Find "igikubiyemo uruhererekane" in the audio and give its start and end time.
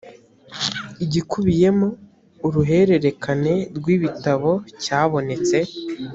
1.03-3.53